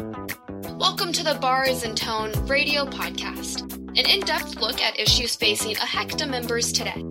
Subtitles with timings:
[0.00, 5.76] Welcome to the Bars and Tone radio podcast, an in depth look at issues facing
[5.76, 7.04] AHECTA members today.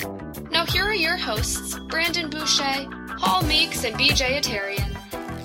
[0.49, 4.95] Now, here are your hosts, Brandon Boucher, Hal Meeks, and BJ Attarian.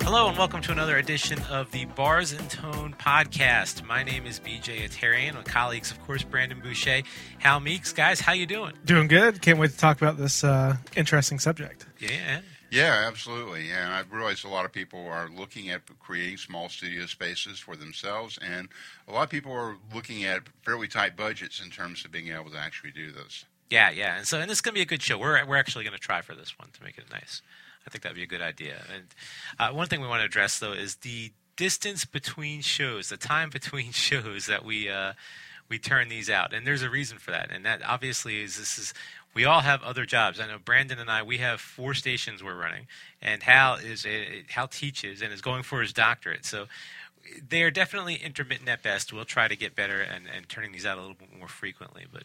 [0.03, 3.85] Hello, and welcome to another edition of the Bars and Tone podcast.
[3.85, 5.35] My name is BJ Attarian.
[5.35, 7.03] My colleagues, of course, Brandon Boucher,
[7.41, 7.93] Hal Meeks.
[7.93, 8.73] Guys, how you doing?
[8.87, 9.43] Doing good.
[9.43, 11.85] Can't wait to talk about this uh, interesting subject.
[11.99, 12.41] Yeah.
[12.75, 13.71] Yeah, absolutely.
[13.71, 17.77] And I've realized a lot of people are looking at creating small studio spaces for
[17.77, 18.69] themselves, and
[19.07, 22.51] a lot of people are looking at fairly tight budgets in terms of being able
[22.51, 23.45] to actually do this.
[23.71, 24.17] Yeah, yeah.
[24.17, 25.17] And so, and this is going to be a good show.
[25.17, 27.43] We're we're actually going to try for this one to make it nice.
[27.87, 28.83] I think that'd be a good idea.
[28.93, 29.05] And
[29.59, 33.51] uh, one thing we want to address though is the distance between shows, the time
[33.53, 35.13] between shows that we uh,
[35.69, 37.51] we turn these out, and there's a reason for that.
[37.53, 38.95] And that obviously is this is
[39.35, 40.41] we all have other jobs.
[40.41, 42.87] I know Brandon and I we have four stations we're running,
[43.21, 46.45] and Hal is a, Hal teaches and is going for his doctorate.
[46.45, 46.67] So
[47.47, 49.13] they are definitely intermittent at best.
[49.13, 52.07] We'll try to get better and, and turning these out a little bit more frequently.
[52.11, 52.25] But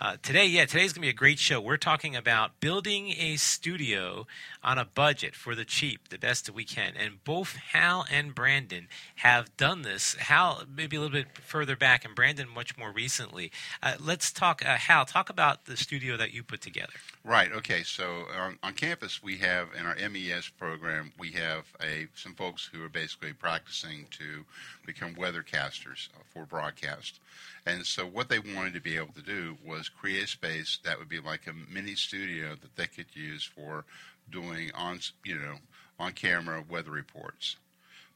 [0.00, 1.60] uh, today, yeah, today's going to be a great show.
[1.60, 4.26] We're talking about building a studio
[4.62, 6.92] on a budget for the cheap, the best that we can.
[6.96, 10.14] And both Hal and Brandon have done this.
[10.14, 13.50] Hal, maybe a little bit further back, and Brandon much more recently.
[13.82, 16.94] Uh, let's talk, uh, Hal, talk about the studio that you put together.
[17.24, 17.50] Right.
[17.52, 17.82] Okay.
[17.82, 22.70] So on, on campus, we have in our MES program, we have a some folks
[22.72, 24.44] who are basically practicing to
[24.86, 27.20] become weathercasters for broadcast.
[27.68, 30.98] And so what they wanted to be able to do was create a space that
[30.98, 33.84] would be like a mini studio that they could use for
[34.30, 35.56] doing on you know
[36.00, 37.56] on camera weather reports.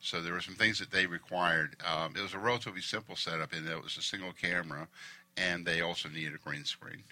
[0.01, 1.77] So there were some things that they required.
[1.87, 4.89] Um, it was a relatively simple setup that it was a single camera,
[5.37, 7.05] and they also needed a green screen.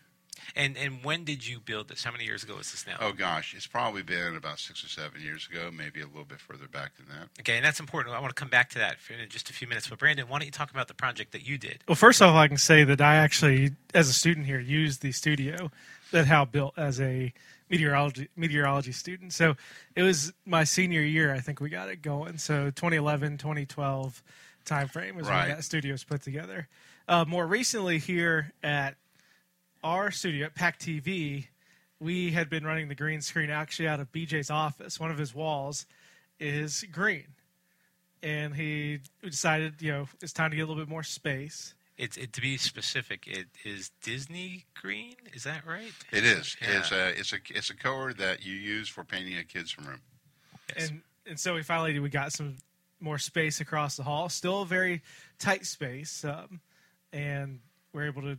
[0.57, 2.05] And and when did you build this?
[2.05, 2.97] How many years ago was this now?
[3.01, 6.41] Oh gosh, it's probably been about six or seven years ago, maybe a little bit
[6.41, 7.29] further back than that.
[7.41, 8.15] Okay, and that's important.
[8.15, 9.89] I want to come back to that in just a few minutes.
[9.89, 11.85] But Brandon, why don't you talk about the project that you did?
[11.89, 15.13] Well, first off, I can say that I actually, as a student here, used the
[15.13, 15.71] studio
[16.13, 17.33] that Hal built as a
[17.69, 19.33] meteorology meteorology student.
[19.33, 19.55] So
[19.95, 21.33] it was my senior year.
[21.33, 22.39] I think we got it going.
[22.39, 24.23] So 2011, 2012
[24.65, 25.49] time frame was Right.
[25.49, 26.69] when that studio was put together.
[27.09, 28.97] Uh, more recently, here at
[29.83, 31.47] our studio at Pack TV,
[31.99, 34.99] we had been running the green screen actually out of BJ's office.
[34.99, 35.87] One of his walls
[36.39, 37.27] is green,
[38.23, 41.75] and he decided, you know, it's time to get a little bit more space.
[41.99, 43.27] It's it, to be specific.
[43.27, 45.17] It is Disney green.
[45.35, 45.93] Is that right?
[46.11, 46.57] It is.
[46.63, 46.79] Yeah.
[46.79, 50.01] It's a it's a it's a color that you use for painting a kid's room.
[50.75, 50.89] Yes.
[50.89, 52.57] and and so we finally we got some
[53.01, 54.31] more space across the hall.
[54.31, 55.03] Still a very
[55.39, 56.61] tight space, um,
[57.13, 57.61] and
[57.93, 58.39] we're able to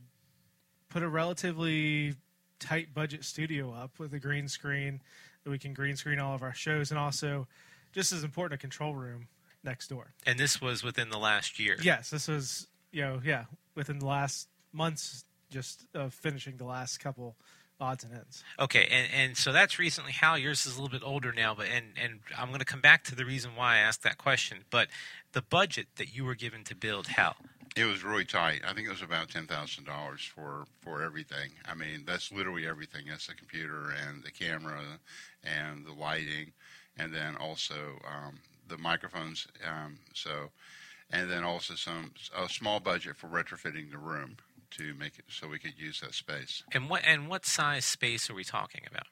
[0.91, 2.15] put a relatively
[2.59, 5.01] tight budget studio up with a green screen
[5.43, 7.47] that we can green screen all of our shows, and also
[7.91, 9.27] just as important, a control room
[9.63, 10.13] next door.
[10.25, 11.77] and this was within the last year.
[11.81, 16.99] Yes, this was you know yeah within the last months just of finishing the last
[16.99, 17.35] couple
[17.79, 18.43] odds and ends.
[18.59, 20.11] Okay, and, and so that's recently.
[20.11, 22.81] Hal, yours is a little bit older now, but and and I'm going to come
[22.81, 24.59] back to the reason why I asked that question.
[24.69, 24.89] But
[25.31, 27.35] the budget that you were given to build Hal,
[27.77, 28.61] It was really tight.
[28.67, 31.51] I think it was about ten thousand dollars for for everything.
[31.65, 33.05] I mean, that's literally everything.
[33.07, 34.81] That's the computer and the camera
[35.43, 36.51] and the lighting,
[36.97, 39.47] and then also um, the microphones.
[39.65, 40.49] Um, so,
[41.11, 44.35] and then also some a small budget for retrofitting the room
[44.71, 46.63] to make it so we could use that space.
[46.73, 49.07] and what and what size space are we talking about?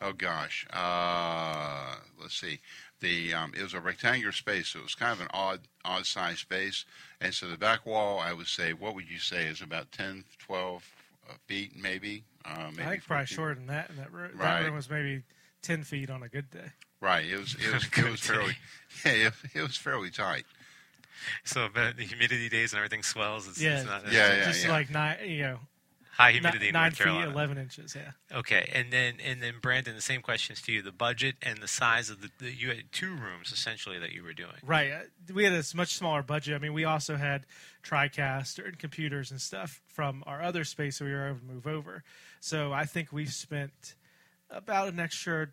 [0.00, 2.60] Oh gosh, uh, let's see.
[3.00, 6.06] The um, it was a rectangular space, so it was kind of an odd odd
[6.06, 6.84] size space.
[7.20, 10.24] And so the back wall, I would say, what would you say is about 10,
[10.38, 10.84] 12
[11.28, 12.22] uh, feet, maybe?
[12.44, 13.36] Uh, maybe I think probably 14.
[13.36, 13.90] shorter than that.
[13.90, 14.60] And that room, Right.
[14.60, 15.22] that room was maybe
[15.62, 16.70] ten feet on a good day.
[17.00, 17.26] Right.
[17.26, 18.54] It was it was it was fairly
[19.04, 20.44] yeah it, it was fairly tight.
[21.44, 23.48] So but the humidity days and everything swells.
[23.48, 25.58] It's, Yeah, it's not, Yeah, yeah, just like nine, you know,
[26.18, 27.30] high humidity in nine North feet, Carolina.
[27.30, 27.94] eleven inches.
[27.96, 31.58] Yeah, Okay, and then and then Brandon, the same questions to you: the budget and
[31.58, 34.56] the size of the, the you had two rooms essentially that you were doing.
[34.64, 34.90] right.
[34.92, 36.54] Uh, We had a much smaller budget.
[36.54, 37.46] I mean, we also had
[37.84, 41.66] TriCast and computers and stuff from our other space that we were able to move
[41.66, 42.02] over.
[42.40, 43.94] So I think we spent
[44.50, 45.48] about an extra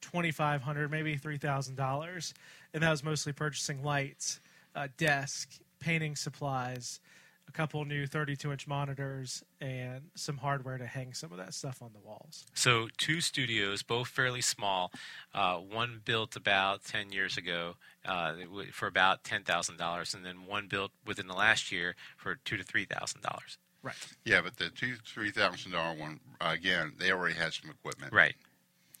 [0.00, 2.34] twenty five hundred, maybe three thousand dollars,
[2.72, 4.40] and that was mostly purchasing lights,
[4.74, 5.50] uh, desk,
[5.80, 7.23] painting supplies, a
[7.54, 11.80] couple new thirty two inch monitors, and some hardware to hang some of that stuff
[11.80, 12.44] on the walls.
[12.52, 14.92] So two studios, both fairly small.
[15.32, 18.34] Uh, one built about ten years ago uh,
[18.72, 22.56] for about ten thousand dollars, and then one built within the last year for two
[22.56, 23.56] to three thousand dollars.
[23.82, 23.94] Right.
[24.24, 28.12] Yeah, but the two three thousand dollar one again, they already had some equipment.
[28.12, 28.34] Right.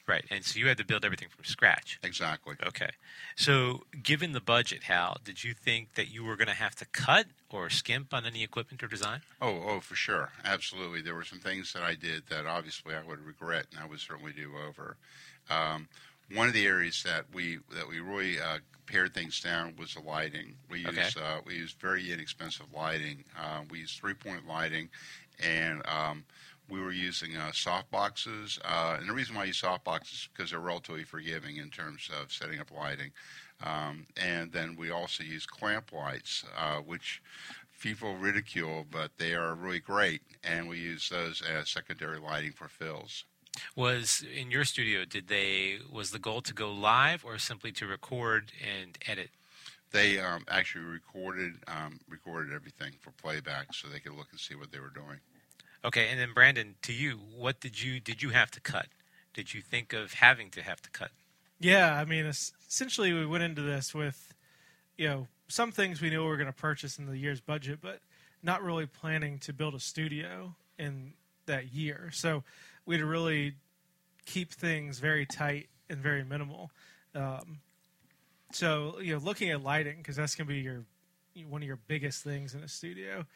[0.06, 1.98] Right, and so you had to build everything from scratch.
[2.02, 2.56] Exactly.
[2.66, 2.90] Okay.
[3.36, 6.84] So, given the budget, Hal, did you think that you were going to have to
[6.86, 9.22] cut or skimp on any equipment or design?
[9.40, 11.00] Oh, oh, for sure, absolutely.
[11.00, 13.98] There were some things that I did that obviously I would regret, and I would
[14.00, 14.96] certainly do over.
[15.48, 15.88] Um,
[16.34, 20.00] one of the areas that we that we really uh, pared things down was the
[20.00, 20.56] lighting.
[20.68, 21.02] We Okay.
[21.04, 23.24] used uh, we used very inexpensive lighting.
[23.38, 24.90] Uh, we used three point lighting,
[25.42, 26.24] and um,
[26.68, 28.58] we were using uh, soft boxes.
[28.64, 31.70] Uh, and the reason why I use soft boxes is because they're relatively forgiving in
[31.70, 33.12] terms of setting up lighting.
[33.62, 37.22] Um, and then we also use clamp lights, uh, which
[37.80, 40.22] people ridicule, but they are really great.
[40.42, 43.24] And we use those as secondary lighting for fills.
[43.76, 45.04] Was in your studio?
[45.04, 49.30] Did they was the goal to go live or simply to record and edit?
[49.92, 54.56] They um, actually recorded um, recorded everything for playback, so they could look and see
[54.56, 55.20] what they were doing.
[55.84, 58.86] Okay, and then Brandon, to you, what did you did you have to cut?
[59.34, 61.10] Did you think of having to have to cut?
[61.60, 64.34] Yeah, I mean, essentially, we went into this with,
[64.96, 67.78] you know, some things we knew we were going to purchase in the year's budget,
[67.82, 68.00] but
[68.42, 71.12] not really planning to build a studio in
[71.46, 72.10] that year.
[72.12, 72.42] So
[72.86, 73.54] we had to really
[74.26, 76.70] keep things very tight and very minimal.
[77.14, 77.58] Um,
[78.52, 80.84] so you know, looking at lighting because that's going to be your
[81.48, 83.26] one of your biggest things in a studio.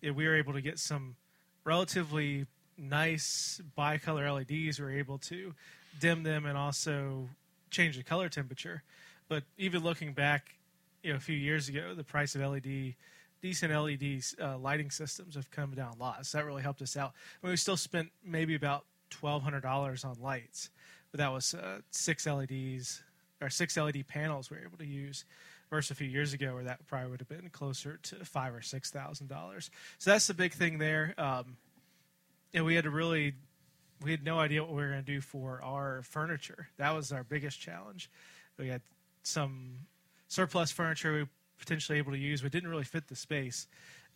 [0.00, 1.16] Yeah, we were able to get some
[1.64, 2.46] relatively
[2.76, 4.78] nice bicolor LEDs.
[4.78, 5.54] We were able to
[6.00, 7.28] dim them and also
[7.70, 8.82] change the color temperature.
[9.28, 10.54] But even looking back,
[11.02, 12.94] you know, a few years ago, the price of LED,
[13.42, 16.24] decent LED uh, lighting systems have come down a lot.
[16.26, 17.12] So that really helped us out.
[17.42, 20.70] I mean, we still spent maybe about twelve hundred dollars on lights,
[21.10, 23.02] but that was uh, six LEDs
[23.40, 25.24] or six LED panels we were able to use.
[25.70, 28.62] Versus a few years ago, where that probably would have been closer to five or
[28.62, 29.70] six thousand dollars.
[29.98, 31.14] So that's the big thing there.
[31.18, 31.58] Um,
[32.54, 33.34] and we had to really
[34.02, 36.68] we had no idea what we were going to do for our furniture.
[36.78, 38.10] That was our biggest challenge.
[38.58, 38.80] We had
[39.22, 39.80] some
[40.28, 41.28] surplus furniture we were
[41.58, 43.66] potentially able to use, but didn't really fit the space.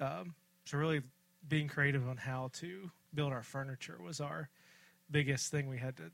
[0.01, 0.35] Um,
[0.65, 1.03] so really
[1.49, 4.49] being creative on how to build our furniture was our
[5.11, 6.05] biggest thing we had to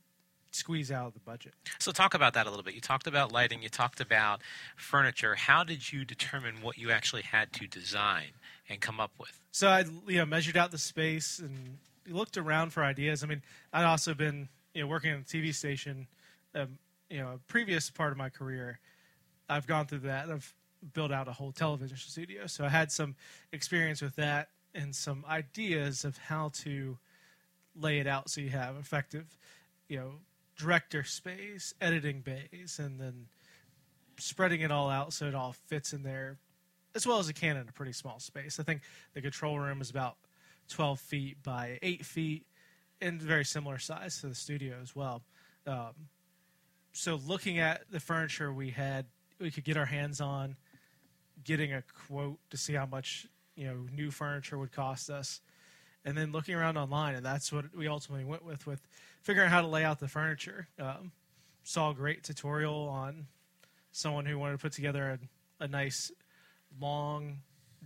[0.50, 1.54] squeeze out of the budget.
[1.78, 2.74] So talk about that a little bit.
[2.74, 4.40] You talked about lighting, you talked about
[4.76, 5.34] furniture.
[5.34, 8.32] How did you determine what you actually had to design
[8.68, 9.40] and come up with?
[9.52, 11.78] So I you know measured out the space and
[12.08, 13.22] looked around for ideas.
[13.22, 13.42] I mean,
[13.72, 16.06] I'd also been you know working on a TV station.
[16.54, 16.78] Um,
[17.10, 18.80] you know, a previous part of my career,
[19.48, 20.30] I've gone through that.
[20.30, 20.52] I've
[20.92, 23.16] built out a whole television studio, so I had some
[23.52, 26.98] experience with that and some ideas of how to
[27.74, 29.26] lay it out so you have effective,
[29.88, 30.10] you know,
[30.58, 33.26] director space, editing bays, and then
[34.18, 36.38] spreading it all out so it all fits in there
[36.94, 38.58] as well as it can in a pretty small space.
[38.58, 38.82] I think
[39.14, 40.16] the control room is about
[40.68, 42.46] 12 feet by 8 feet
[43.00, 45.22] and very similar size to the studio as well.
[45.66, 45.92] Um,
[46.92, 49.06] so looking at the furniture we had,
[49.40, 50.56] we could get our hands on,
[51.44, 55.40] getting a quote to see how much you know new furniture would cost us,
[56.04, 58.80] and then looking around online, and that's what we ultimately went with with
[59.22, 60.68] figuring out how to lay out the furniture.
[60.78, 61.12] Um,
[61.62, 63.26] saw a great tutorial on
[63.92, 65.18] someone who wanted to put together
[65.60, 66.10] a, a nice
[66.80, 67.38] long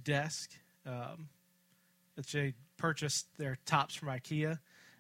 [0.03, 0.51] desk.
[0.87, 1.29] Um,
[2.17, 4.59] that they purchased their tops from IKEA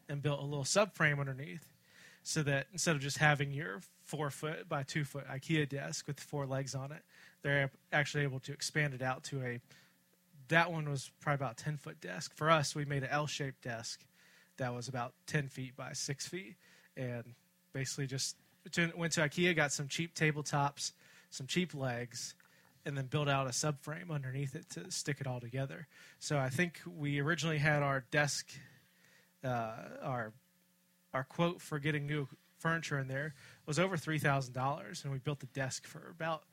[0.08, 1.74] and built a little subframe underneath,
[2.22, 6.20] so that instead of just having your four foot by two foot IKEA desk with
[6.20, 7.02] four legs on it,
[7.42, 9.60] they're actually able to expand it out to a.
[10.48, 12.34] That one was probably about ten foot desk.
[12.34, 14.04] For us, we made an L shaped desk
[14.58, 16.56] that was about ten feet by six feet,
[16.96, 17.34] and
[17.72, 18.36] basically just
[18.96, 20.92] went to IKEA, got some cheap tabletops,
[21.30, 22.34] some cheap legs,
[22.84, 25.86] and then built out a subframe underneath it to stick it all together.
[26.18, 28.50] So I think we originally had our desk,
[29.44, 30.32] uh, our
[31.14, 32.28] our quote for getting new
[32.58, 33.34] furniture in there
[33.66, 36.44] was over three thousand dollars, and we built the desk for about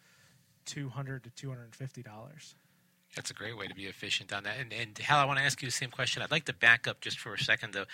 [0.65, 2.55] two hundred to two hundred and fifty dollars.
[3.15, 4.57] That's a great way to be efficient on that.
[4.59, 6.21] And, and Hal, I want to ask you the same question.
[6.21, 7.85] I'd like to back up just for a second, though.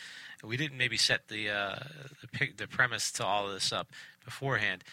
[0.43, 1.75] We didn't maybe set the uh,
[2.39, 3.87] the, the premise to all of this up
[4.23, 4.83] beforehand.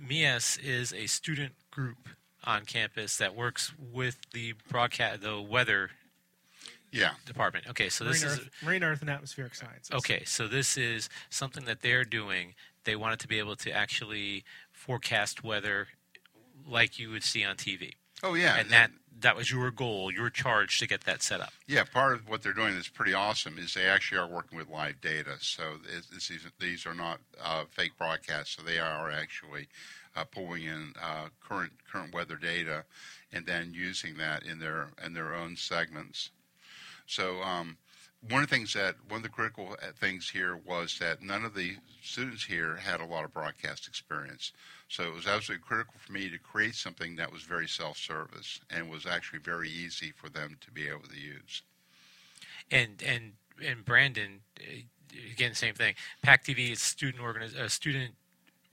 [0.00, 2.08] MEAS is a student group
[2.44, 5.90] on campus that works with the broadcast, the weather
[6.92, 7.10] Yeah.
[7.26, 7.66] department.
[7.68, 9.90] Okay, so this Marine is Earth, Marine Earth and Atmospheric Sciences.
[9.92, 10.22] okay.
[10.24, 12.54] So this is something that they're doing.
[12.84, 15.88] They wanted to be able to actually forecast weather
[16.66, 17.92] like you would see on TV,
[18.22, 18.56] Oh yeah.
[18.56, 21.52] and that that was your goal, your charge to get that set up.
[21.66, 24.68] Yeah, part of what they're doing that's pretty awesome is they actually are working with
[24.68, 25.36] live data.
[25.40, 25.62] So
[26.12, 28.56] these, these are not uh, fake broadcasts.
[28.56, 29.68] So they are actually
[30.14, 32.84] uh, pulling in uh, current current weather data
[33.32, 36.30] and then using that in their in their own segments.
[37.06, 37.78] So um,
[38.28, 41.44] one of the things that one of the critical uh, things here was that none
[41.44, 44.52] of the students here had a lot of broadcast experience.
[44.88, 48.88] So it was absolutely critical for me to create something that was very self-service and
[48.88, 51.62] was actually very easy for them to be able to use.
[52.70, 53.32] And and
[53.64, 54.82] and Brandon, uh,
[55.32, 55.94] again, same thing.
[56.22, 58.14] PAC TV is student organiz- a student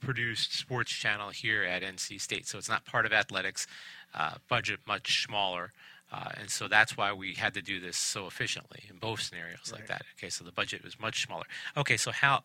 [0.00, 3.66] produced sports channel here at NC State, so it's not part of athletics.
[4.14, 5.72] Uh, budget much smaller.
[6.14, 9.58] Uh, and so that's why we had to do this so efficiently in both scenarios
[9.72, 9.80] right.
[9.80, 10.02] like that.
[10.16, 11.44] Okay, so the budget was much smaller.
[11.76, 12.44] Okay, so how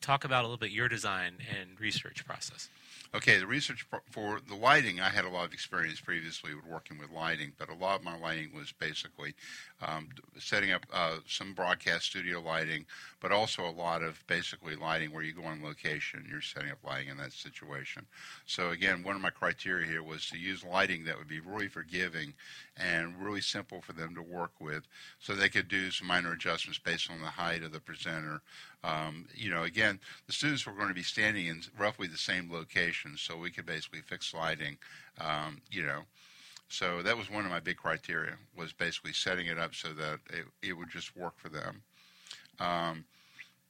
[0.00, 2.68] talk about a little bit your design and research process.
[3.12, 6.96] Okay, the research for the lighting, I had a lot of experience previously with working
[6.96, 9.34] with lighting, but a lot of my lighting was basically
[9.82, 12.86] um, setting up uh, some broadcast studio lighting,
[13.20, 16.70] but also a lot of basically lighting where you go on location, and you're setting
[16.70, 18.06] up lighting in that situation.
[18.46, 21.68] So again, one of my criteria here was to use lighting that would be really
[21.68, 22.34] forgiving
[22.76, 24.84] and really simple for them to work with,
[25.18, 28.42] so they could do some minor adjustments based on the height of the presenter.
[28.82, 32.50] Um, you know, again, the students were going to be standing in roughly the same
[32.50, 34.78] location, so we could basically fix lighting.
[35.20, 36.02] Um, you know,
[36.68, 40.20] so that was one of my big criteria was basically setting it up so that
[40.30, 41.82] it, it would just work for them.
[42.60, 43.04] Um,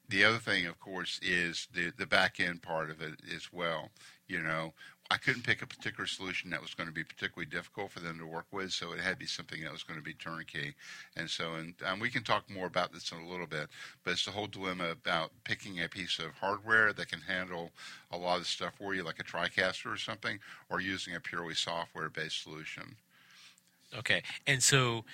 [0.09, 3.91] the other thing, of course, is the the back end part of it as well.
[4.27, 4.75] You know,
[5.13, 8.17] I couldn't pick a particular solution that was going to be particularly difficult for them
[8.19, 10.75] to work with, so it had to be something that was going to be turnkey.
[11.17, 13.69] And so, and, and we can talk more about this in a little bit,
[14.05, 17.73] but it's the whole dilemma about picking a piece of hardware that can handle
[18.13, 20.39] a lot of stuff for you, like a TriCaster or something,
[20.69, 22.95] or using a purely software-based solution.
[23.99, 25.05] Okay, and so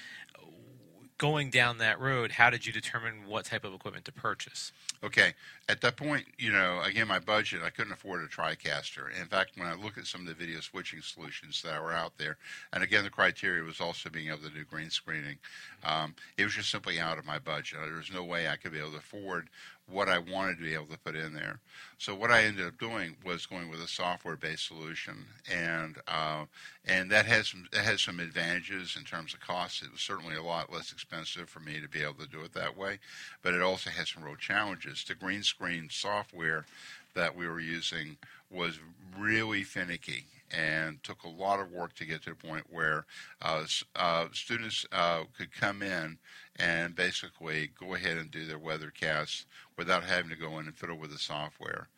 [1.18, 4.73] going down that road, how did you determine what type of equipment to purchase?
[5.02, 5.35] Okay,
[5.68, 9.08] at that point, you know, again, my budget, I couldn't afford a TriCaster.
[9.20, 12.18] In fact, when I look at some of the video switching solutions that were out
[12.18, 12.37] there,
[12.73, 15.38] and again, the criteria was also being able to do green screening,
[15.85, 17.78] um, it was just simply out of my budget.
[17.82, 19.49] There was no way I could be able to afford
[19.88, 21.61] what I wanted to be able to put in there.
[21.99, 26.45] So what I ended up doing was going with a software-based solution, and uh,
[26.85, 29.83] and that has that has some advantages in terms of cost.
[29.83, 32.52] It was certainly a lot less expensive for me to be able to do it
[32.55, 32.99] that way,
[33.43, 35.05] but it also has some real challenges.
[35.05, 36.66] The green screen software
[37.14, 38.16] that we were using
[38.50, 38.78] was
[39.19, 43.07] really finicky and took a lot of work to get to the point where
[43.43, 46.19] uh, uh, students uh, could come in
[46.57, 49.45] and basically go ahead and do their weathercasts
[49.76, 51.88] without having to go in and fiddle with the software.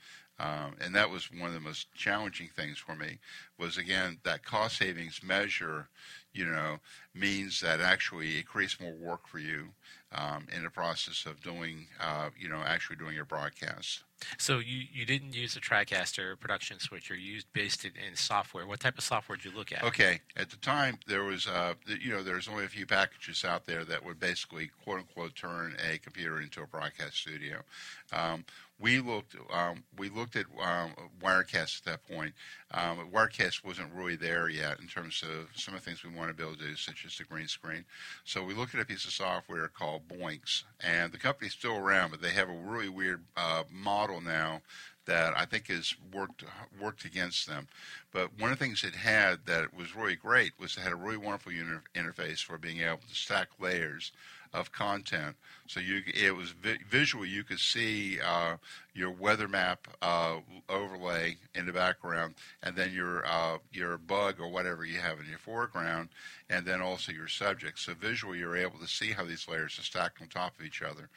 [0.41, 3.19] Um, and that was one of the most challenging things for me
[3.59, 5.89] was again that cost savings measure
[6.33, 6.79] you know
[7.13, 9.71] means that actually it creates more work for you
[10.13, 14.05] um, in the process of doing, uh, you know, actually doing your broadcasts.
[14.39, 17.15] So you, you didn't use a TriCaster production switcher.
[17.15, 18.67] You used based it in software.
[18.67, 19.83] What type of software did you look at?
[19.85, 23.67] Okay, at the time there was, uh, you know, there's only a few packages out
[23.67, 27.63] there that would basically quote unquote turn a computer into a broadcast studio.
[28.13, 28.45] Um,
[28.81, 30.93] we looked um, we looked at um,
[31.23, 32.33] Wirecast at that point.
[32.73, 36.29] Um, Wirecast wasn't really there yet in terms of some of the things we want
[36.29, 37.85] to be able to do, such as the green screen.
[38.25, 42.11] So we looked at a piece of software called Boinx, and the company's still around,
[42.11, 44.63] but they have a really weird uh, model now
[45.07, 46.45] that I think has worked
[46.81, 47.67] worked against them.
[48.13, 50.97] But one of the things it had that was really great was it had a
[50.97, 54.13] really wonderful interface for being able to stack layers
[54.53, 55.37] of content.
[55.67, 57.27] So you, it was vi- visual.
[57.27, 58.57] You could see uh,
[58.95, 60.39] your weather map uh,
[60.69, 65.27] overlay in the background, and then your uh, your bug or whatever you have in
[65.29, 66.09] your foreground,
[66.49, 67.79] and then also your subject.
[67.79, 70.83] So visually, you're able to see how these layers are stacked on top of each
[70.83, 71.09] other.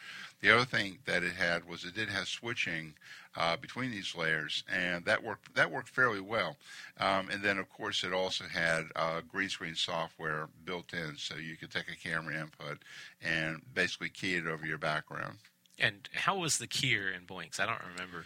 [0.41, 2.93] The other thing that it had was it did have switching
[3.35, 6.57] uh, between these layers, and that worked that worked fairly well.
[6.99, 11.35] Um, and then, of course, it also had uh, green screen software built in, so
[11.35, 12.79] you could take a camera input
[13.21, 15.37] and basically key it over your background.
[15.79, 17.59] And how was the keyer in Boinx?
[17.59, 18.25] I don't remember.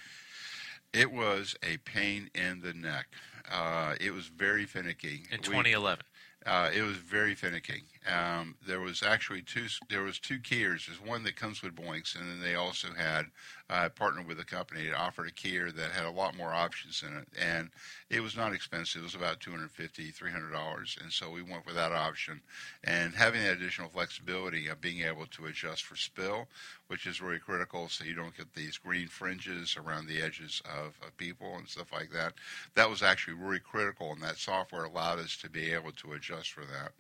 [0.94, 3.08] It was a pain in the neck.
[3.52, 5.24] Uh, it was very finicky.
[5.32, 6.04] In 2011.
[6.46, 7.84] We, uh, it was very finicky.
[8.08, 9.66] Um, there was actually two.
[9.90, 10.86] There was two keyers.
[10.86, 13.26] There's one that comes with Boinx, and then they also had
[13.70, 17.04] uh, partnered with a company that offered a keyer that had a lot more options
[17.06, 17.70] in it, and
[18.10, 19.02] it was not expensive.
[19.02, 22.42] It was about $250, 300 dollars, and so we went with that option.
[22.84, 26.48] And having that additional flexibility of being able to adjust for spill,
[26.88, 30.98] which is really critical, so you don't get these green fringes around the edges of,
[31.06, 32.34] of people and stuff like that.
[32.76, 36.52] That was actually really critical, and that software allowed us to be able to adjust
[36.52, 36.92] for that.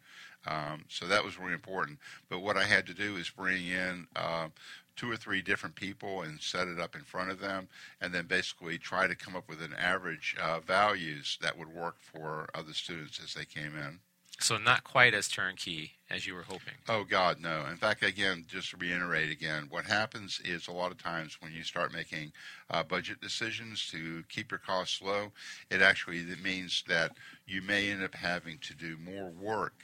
[0.48, 2.00] Um, so that was really important.
[2.30, 4.48] But what I had to do is bring in uh,
[4.96, 7.68] two or three different people and set it up in front of them,
[8.02, 11.98] and then basically try to come up with an average uh, values that would work
[12.00, 14.00] for other students as they came in.
[14.40, 16.74] So not quite as turnkey as you were hoping.
[16.90, 17.66] Oh God, no.
[17.72, 21.54] In fact, again, just to reiterate again, what happens is a lot of times when
[21.54, 22.34] you start making
[22.70, 25.32] uh, budget decisions to keep your costs low,
[25.72, 27.14] it actually means that
[27.48, 29.76] you may end up having to do more work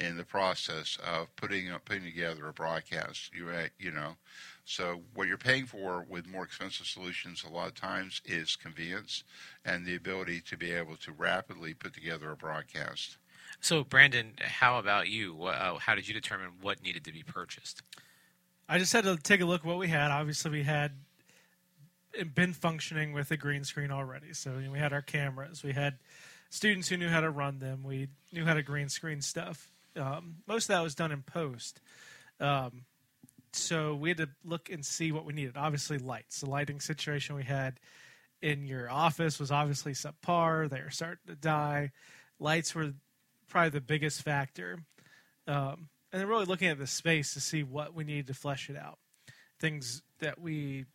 [0.00, 3.30] in the process of putting putting together a broadcast.
[3.34, 4.16] You you know,
[4.64, 9.22] so what you're paying for with more expensive solutions a lot of times is convenience
[9.64, 13.18] and the ability to be able to rapidly put together a broadcast.
[13.60, 15.44] So, Brandon, how about you?
[15.44, 17.82] Uh, how did you determine what needed to be purchased?
[18.68, 20.10] I just had to take a look at what we had.
[20.10, 20.92] Obviously, we had
[22.34, 24.32] been functioning with a green screen already.
[24.32, 25.62] So you know, we had our cameras.
[25.62, 25.98] We had
[26.48, 27.82] students who knew how to run them.
[27.82, 29.70] We knew how to green screen stuff.
[29.96, 31.80] Um, most of that was done in post.
[32.38, 32.82] Um,
[33.52, 35.56] so we had to look and see what we needed.
[35.56, 36.40] Obviously, lights.
[36.40, 37.80] The lighting situation we had
[38.40, 40.68] in your office was obviously subpar.
[40.68, 41.90] They were starting to die.
[42.38, 42.92] Lights were
[43.48, 44.78] probably the biggest factor.
[45.46, 48.70] Um, and then really looking at the space to see what we needed to flesh
[48.70, 48.98] it out.
[49.58, 50.86] Things that we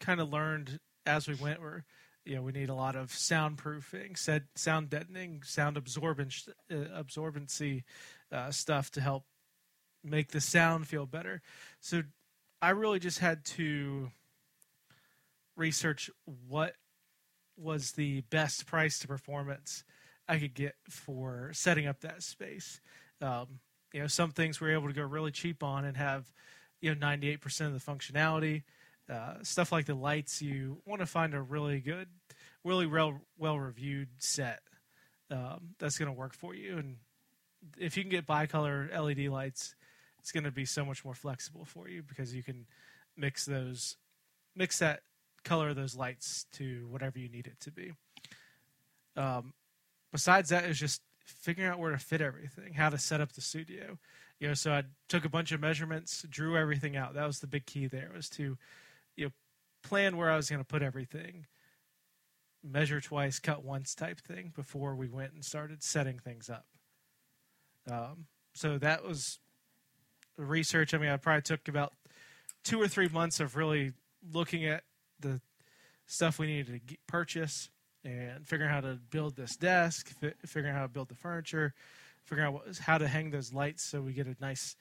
[0.00, 1.84] kind of learned as we went were,
[2.24, 7.84] you know, we need a lot of soundproofing, said sound deadening, sound absorbance, uh, absorbency
[8.32, 9.24] uh, stuff to help
[10.04, 11.42] make the sound feel better.
[11.80, 12.02] So
[12.60, 14.10] I really just had to
[15.56, 16.74] research what
[17.56, 19.84] was the best price to performance
[20.28, 22.80] I could get for setting up that space.
[23.20, 23.60] Um,
[23.92, 26.30] you know, some things we are able to go really cheap on and have,
[26.80, 28.62] you know, 98% of the functionality.
[29.10, 32.08] Uh, stuff like the lights, you want to find a really good,
[32.62, 34.60] really well well reviewed set
[35.30, 36.76] um, that's going to work for you.
[36.76, 36.96] And
[37.78, 39.74] if you can get bicolor LED lights,
[40.20, 42.66] it's going to be so much more flexible for you because you can
[43.16, 43.96] mix those,
[44.54, 45.00] mix that
[45.44, 47.92] color of those lights to whatever you need it to be.
[49.16, 49.54] Um,
[50.12, 53.40] besides that is just figuring out where to fit everything, how to set up the
[53.40, 53.98] studio.
[54.40, 57.14] You know, so I took a bunch of measurements, drew everything out.
[57.14, 58.56] That was the big key there was to,
[59.16, 59.32] you know,
[59.82, 61.46] plan where I was going to put everything,
[62.62, 66.66] measure twice, cut once type thing before we went and started setting things up.
[67.90, 69.38] Um, so that was
[70.36, 70.94] research.
[70.94, 71.92] I mean, I probably took about
[72.64, 73.92] two or three months of really
[74.32, 74.84] looking at
[75.20, 75.40] the
[76.06, 77.70] stuff we needed to get, purchase
[78.04, 81.14] and figuring out how to build this desk, fi- figuring out how to build the
[81.14, 81.74] furniture,
[82.24, 84.76] figuring out what, how to hang those lights so we get a nice,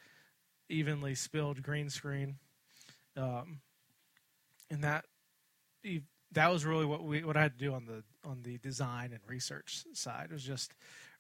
[0.70, 2.36] evenly spilled green screen.
[3.16, 3.60] Um,
[4.70, 5.06] and that
[6.34, 9.12] that was really what we what I had to do on the on the design
[9.12, 10.28] and research side.
[10.30, 10.74] It was just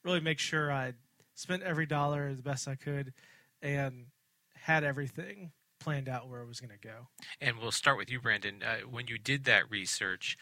[0.03, 0.93] really make sure I
[1.37, 3.13] spent every dollar the best I could,
[3.61, 4.07] and
[4.55, 7.07] had everything planned out where it was going to go.
[7.39, 8.61] And we'll start with you, Brandon.
[8.61, 10.37] Uh, when you did that research,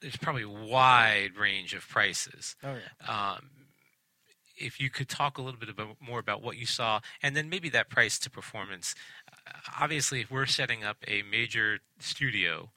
[0.00, 2.56] there's probably a wide range of prices.
[2.62, 3.34] Oh yeah.
[3.34, 3.50] Um,
[4.56, 7.48] if you could talk a little bit about, more about what you saw, and then
[7.48, 8.94] maybe that price to performance.
[9.28, 9.50] Uh,
[9.80, 12.70] obviously, if we're setting up a major studio,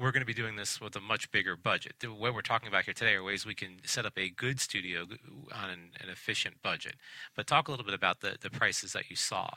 [0.00, 1.94] we're going to be doing this with a much bigger budget.
[2.02, 5.06] What we're talking about here today are ways we can set up a good studio
[5.52, 6.94] on an, an efficient budget.
[7.36, 9.50] But talk a little bit about the, the prices that you saw.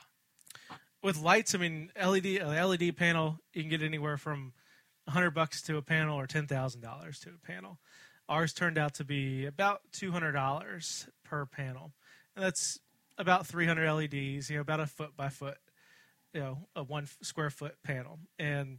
[1.02, 4.52] With lights, I mean, LED LED panel, you can get anywhere from
[5.08, 7.78] hundred bucks to a panel or ten thousand dollars to a panel.
[8.28, 11.92] Ours turned out to be about two hundred dollars per panel,
[12.34, 12.78] and that's
[13.18, 14.48] about three hundred LEDs.
[14.48, 15.58] You know, about a foot by foot,
[16.32, 18.18] you know, a one square foot panel.
[18.38, 18.78] And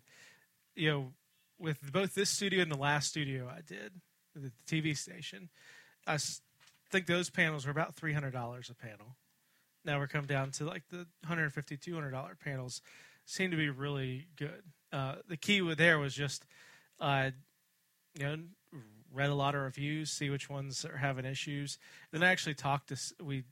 [0.75, 1.13] you know,
[1.59, 3.93] with both this studio and the last studio I did,
[4.35, 5.49] the TV station,
[6.05, 6.17] I
[6.91, 9.17] think those panels were about three hundred dollars a panel.
[9.83, 12.81] Now we're come down to like the 150 200 dollar panels
[13.25, 14.63] seem to be really good
[14.95, 16.45] uh, the key with there was just,
[17.01, 17.31] uh,
[18.17, 18.37] you know,
[19.13, 21.77] read a lot of reviews, see which ones are having issues.
[22.11, 23.43] Then I actually talked to we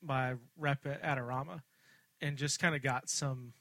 [0.00, 1.62] my rep at Adorama,
[2.20, 3.52] and just kind of got some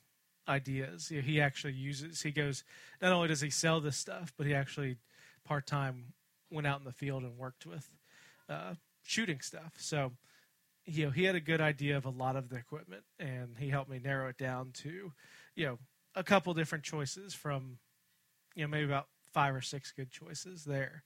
[0.47, 1.11] ideas.
[1.11, 2.21] You know, he actually uses.
[2.21, 2.63] He goes.
[3.01, 4.97] Not only does he sell this stuff, but he actually
[5.45, 6.13] part time
[6.49, 7.89] went out in the field and worked with
[8.49, 9.73] uh, shooting stuff.
[9.77, 10.11] So,
[10.85, 13.69] you know, he had a good idea of a lot of the equipment, and he
[13.69, 15.13] helped me narrow it down to,
[15.55, 15.79] you know,
[16.15, 17.77] a couple different choices from,
[18.55, 21.03] you know, maybe about five or six good choices there.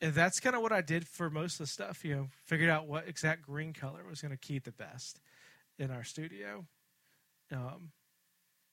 [0.00, 2.04] And that's kind of what I did for most of the stuff.
[2.04, 5.20] You know, figured out what exact green color was going to keep the best
[5.78, 6.64] in our studio.
[7.52, 7.90] Um,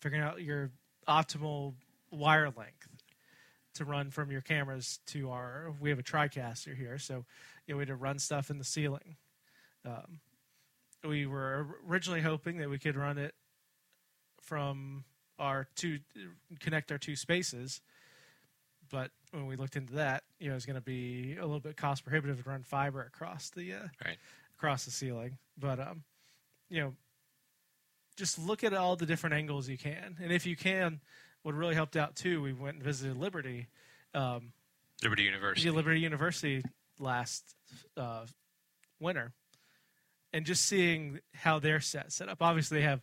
[0.06, 0.70] figuring out your
[1.08, 1.74] optimal
[2.12, 2.88] wire length
[3.74, 5.74] to run from your cameras to our.
[5.82, 7.26] We have a TriCaster here, so
[7.65, 9.15] you know we had to run stuff in the ceiling.
[9.84, 10.20] Um,
[11.04, 13.34] we were originally hoping that we could run it
[14.44, 15.06] from
[15.39, 15.98] our two
[16.60, 17.82] connect our two spaces.
[18.91, 21.78] But when we looked into that, you know, it's going to be a little bit
[21.78, 24.18] cost prohibitive to run fiber across the uh, right.
[24.56, 25.39] across the ceiling.
[25.58, 26.04] But um,
[26.70, 26.94] you know,
[28.15, 31.01] just look at all the different angles you can, and if you can,
[31.43, 33.67] what really helped out too, we went and visited Liberty,
[34.13, 34.54] um,
[35.04, 35.69] Liberty University.
[35.69, 36.63] Liberty University
[36.99, 37.56] last
[37.97, 38.25] uh,
[38.99, 39.34] winter,
[40.34, 42.41] and just seeing how their set set up.
[42.41, 43.01] Obviously, they have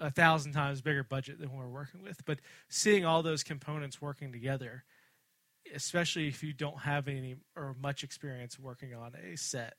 [0.00, 2.38] a thousand times bigger budget than we're working with, but
[2.68, 4.84] seeing all those components working together,
[5.74, 9.74] especially if you don't have any or much experience working on a set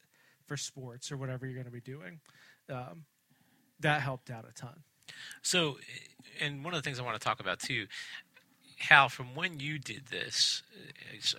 [0.45, 2.19] for sports or whatever you're going to be doing,
[2.69, 3.05] um,
[3.79, 4.83] that helped out a ton.
[5.41, 5.77] So,
[6.39, 7.87] and one of the things I want to talk about too,
[8.77, 10.63] Hal, from when you did this,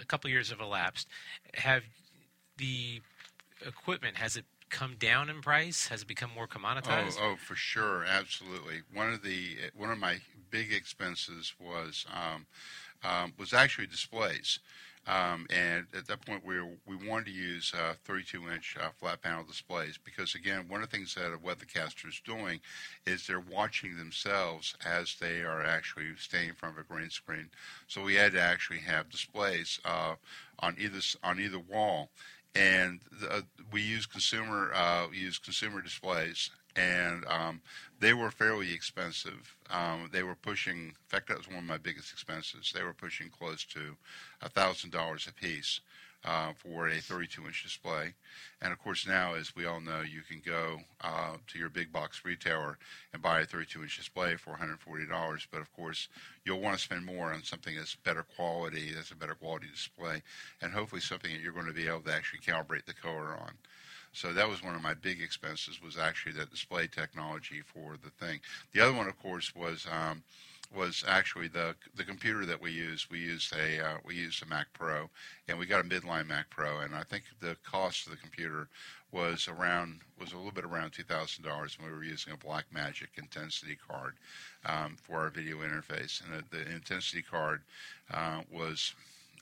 [0.01, 1.09] a couple years have elapsed.
[1.55, 1.83] Have
[2.57, 3.01] the
[3.67, 5.89] equipment has it come down in price?
[5.89, 7.17] Has it become more commoditized?
[7.21, 8.83] Oh, oh, for sure, absolutely.
[8.93, 10.19] One of the one of my
[10.51, 12.47] big expenses was um,
[13.03, 14.59] um, was actually displays.
[15.09, 19.23] Um, and at that point, we were, we wanted to use uh, 32-inch uh, flat
[19.23, 22.61] panel displays because, again, one of the things that a weathercaster is doing
[23.07, 27.49] is they're watching themselves as they are actually standing in front of a green screen.
[27.87, 30.17] So we had to actually have displays uh,
[30.59, 32.11] on either on either wall,
[32.55, 33.41] and the, uh,
[33.73, 37.61] we use consumer uh, use consumer displays and um,
[37.99, 39.57] they were fairly expensive.
[39.71, 42.73] Um, they were pushing, in fact, that was one of my biggest expenses.
[42.75, 43.97] They were pushing close to
[44.55, 45.81] thousand dollars a piece
[46.25, 48.15] uh, for a 32-inch display.
[48.61, 51.93] And of course, now, as we all know, you can go uh, to your big
[51.93, 52.79] box retailer
[53.13, 55.47] and buy a 32-inch display for $140.
[55.51, 56.09] But of course,
[56.45, 60.23] you'll want to spend more on something that's better quality, that's a better quality display,
[60.61, 63.53] and hopefully something that you're going to be able to actually calibrate the color on.
[64.13, 68.11] So that was one of my big expenses was actually that display technology for the
[68.11, 68.41] thing.
[68.73, 70.23] The other one, of course, was um,
[70.75, 73.11] was actually the the computer that we used.
[73.11, 75.09] We used a uh, we used a Mac Pro,
[75.47, 78.69] and we got a midline Mac Pro, and I think the cost of the computer
[79.11, 82.37] was around was a little bit around two thousand dollars, and we were using a
[82.37, 84.15] Blackmagic Intensity card
[84.67, 87.63] um, for our video interface, and the, the Intensity card
[88.13, 88.95] uh, was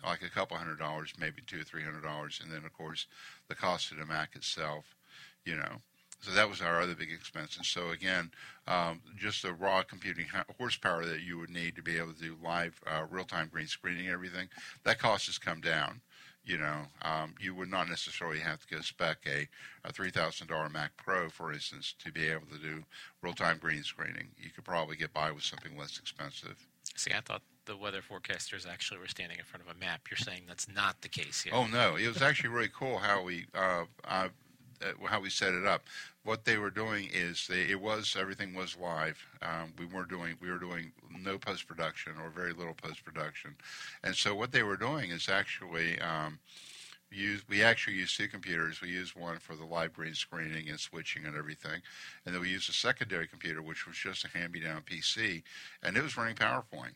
[0.04, 3.06] like a couple hundred dollars, maybe two or three hundred dollars, and then of course
[3.48, 4.96] the cost of the Mac itself,
[5.44, 5.80] you know.
[6.20, 7.56] So that was our other big expense.
[7.56, 8.30] And so again,
[8.66, 10.26] um, just the raw computing
[10.58, 14.06] horsepower that you would need to be able to do live, uh, real-time green screening
[14.06, 14.48] and everything,
[14.84, 16.00] that cost has come down.
[16.44, 19.48] You know, um, you would not necessarily have to go spec a,
[19.84, 22.84] a $3,000 Mac Pro, for instance, to be able to do
[23.20, 24.28] real-time green screening.
[24.38, 26.68] You could probably get by with something less expensive.
[26.94, 30.02] See, I thought the weather forecasters actually were standing in front of a map.
[30.10, 31.52] You're saying that's not the case here.
[31.54, 34.28] Oh no, it was actually really cool how we uh, uh,
[35.06, 35.82] how we set it up.
[36.24, 39.18] What they were doing is they, it was everything was live.
[39.42, 43.56] Um, we weren't doing we were doing no post production or very little post production,
[44.02, 46.00] and so what they were doing is actually.
[46.00, 46.38] Um,
[47.08, 48.80] use we actually use two computers.
[48.80, 51.80] We use one for the live green screening and switching and everything,
[52.24, 55.42] and then we used a secondary computer, which was just a hand-me-down PC,
[55.82, 56.94] and it was running PowerPoint.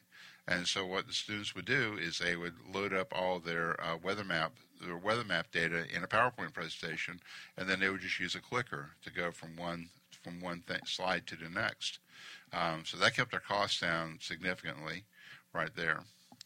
[0.50, 3.96] And so what the students would do is they would load up all their uh,
[3.96, 4.52] weather map
[4.84, 7.20] their weather map data in a PowerPoint presentation,
[7.56, 9.90] and then they would just use a clicker to go from one
[10.22, 11.98] from one slide to the next.
[12.52, 15.04] Um, so that kept our costs down significantly,
[15.54, 16.00] right there.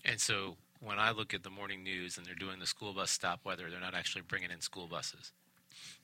[0.04, 3.10] And so when I look at the morning news and they're doing the school bus
[3.10, 5.32] stop weather, they're not actually bringing in school buses.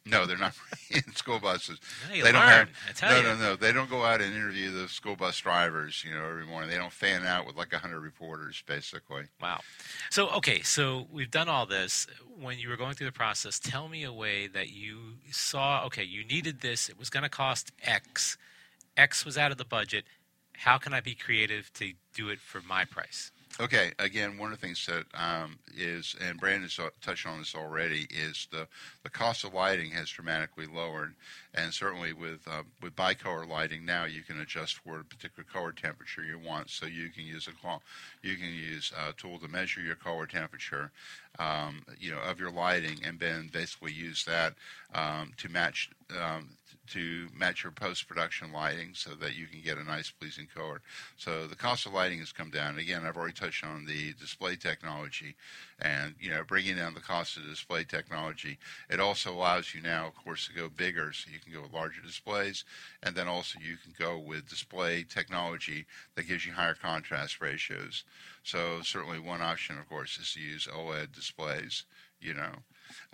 [0.07, 0.55] No, they're not
[0.91, 1.79] in school buses.
[2.11, 2.69] They don't learn, have.
[3.03, 3.23] no, you.
[3.23, 3.57] no, no.
[3.57, 6.05] They don't go out and interview the school bus drivers.
[6.07, 9.25] You know, every morning they don't fan out with like a hundred reporters, basically.
[9.41, 9.61] Wow.
[10.09, 12.07] So okay, so we've done all this.
[12.41, 15.85] When you were going through the process, tell me a way that you saw.
[15.87, 16.89] Okay, you needed this.
[16.89, 18.39] It was going to cost X.
[18.97, 20.05] X was out of the budget.
[20.57, 23.33] How can I be creative to do it for my price?
[23.61, 28.07] Okay, again, one of the things that um, is, and Brandon's touched on this already,
[28.09, 28.67] is the,
[29.03, 31.15] the cost of lighting has dramatically lowered,
[31.55, 35.73] and certainly with uh, with bicolor lighting now, you can adjust for a particular color
[35.73, 36.71] temperature you want.
[36.71, 40.93] So you can use a you can use a tool to measure your color temperature,
[41.39, 44.55] um, you know, of your lighting, and then basically use that
[44.95, 46.51] um, to match um,
[46.89, 50.81] to match your post production lighting so that you can get a nice pleasing color.
[51.17, 52.79] So the cost of lighting has come down.
[52.79, 55.37] Again, I've already touched on the display technology
[55.81, 58.59] and you know bringing down the cost of display technology.
[58.89, 61.73] It also allows you now, of course, to go bigger, so you can go with
[61.73, 62.65] larger displays,
[63.03, 68.05] and then also you can go with display technology that gives you higher contrast ratios.
[68.43, 71.85] So certainly one option, of course, is to use OLED displays.
[72.21, 72.53] You know,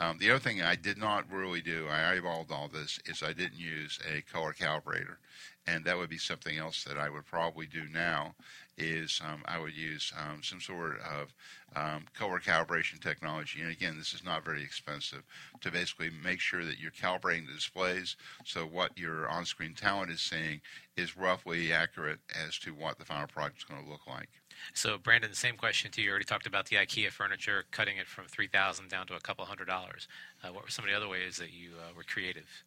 [0.01, 3.33] um, the other thing I did not really do, I eyeballed all this, is I
[3.33, 5.19] didn't use a color calibrator.
[5.67, 8.35] and that would be something else that I would probably do now.
[8.79, 11.35] Is um, I would use um, some sort of
[11.75, 15.23] um, color calibration technology, and again, this is not very expensive
[15.63, 20.21] to basically make sure that you're calibrating the displays so what your on-screen talent is
[20.21, 20.61] seeing
[20.97, 24.29] is roughly accurate as to what the final product is going to look like.
[24.75, 26.07] So, Brandon, the same question to you.
[26.07, 29.21] You already talked about the IKEA furniture, cutting it from three thousand down to a
[29.21, 30.09] couple hundred dollars.
[30.43, 32.65] Uh, what were some of the other ways that you uh, were creative?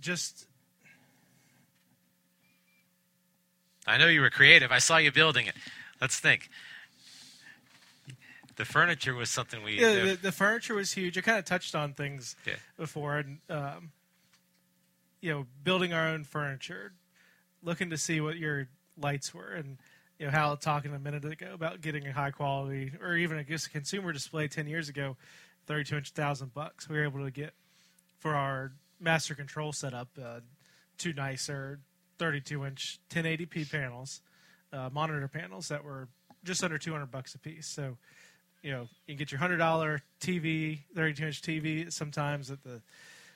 [0.00, 0.46] Just
[3.86, 4.72] I know you were creative.
[4.72, 5.54] I saw you building it.
[6.00, 6.48] Let's think.
[8.56, 9.78] The furniture was something we.
[9.78, 11.18] yeah, the, the furniture was huge.
[11.18, 12.54] I kind of touched on things Yeah.
[12.78, 13.90] before, and um,
[15.20, 16.92] you know, building our own furniture,
[17.62, 18.68] looking to see what your
[18.98, 19.76] lights were, and
[20.18, 23.42] you know, Hal talking a minute ago about getting a high quality, or even I
[23.42, 25.16] guess a consumer display ten years ago,
[25.66, 26.88] thirty-two inch thousand bucks.
[26.88, 27.52] We were able to get
[28.18, 30.40] for our master control setup uh,
[30.96, 31.80] two nicer
[32.18, 34.20] thirty-two inch 1080p panels,
[34.72, 36.08] uh, monitor panels that were
[36.44, 37.66] just under two hundred bucks a piece.
[37.66, 37.96] So
[38.62, 42.62] you know, you can get your hundred dollar TV, thirty two inch TV sometimes at
[42.62, 42.82] the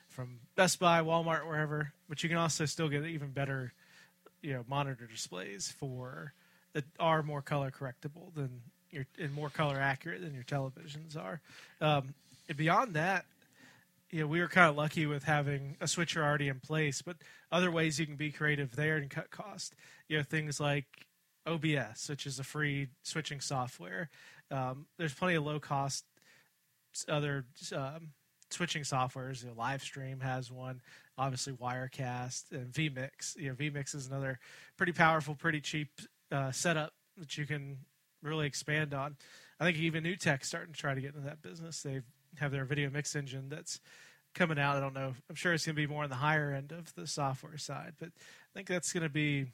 [0.09, 1.93] from Best Buy, Walmart, wherever.
[2.09, 3.73] But you can also still get even better,
[4.41, 6.33] you know, monitor displays for
[6.73, 11.41] that are more color correctable than your and more color accurate than your televisions are.
[11.79, 12.13] Um,
[12.47, 13.25] and beyond that,
[14.19, 17.01] know, we were kind of lucky with having a switcher already in place.
[17.01, 17.17] But
[17.51, 19.75] other ways you can be creative there and cut cost.
[20.09, 20.85] You know, things like
[21.47, 24.09] OBS, which is a free switching software.
[24.49, 26.05] Um, there's plenty of low cost
[27.07, 27.45] other
[27.75, 28.09] um,
[28.49, 29.43] switching softwares.
[29.43, 30.81] You know, Livestream has one,
[31.17, 33.37] obviously Wirecast and vMix.
[33.37, 34.39] You know, vMix is another
[34.77, 35.89] pretty powerful, pretty cheap
[36.31, 37.77] uh, setup that you can
[38.21, 39.15] really expand on.
[39.59, 41.81] I think even NewTek's starting to try to get into that business.
[41.81, 42.01] They
[42.39, 43.79] have their video mix engine that's
[44.33, 44.77] coming out.
[44.77, 45.13] I don't know.
[45.29, 47.93] I'm sure it's going to be more on the higher end of the software side,
[47.99, 49.47] but I think that's going to be